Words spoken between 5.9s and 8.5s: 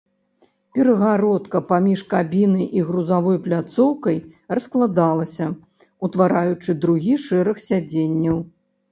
утвараючы другі шэраг сядзенняў.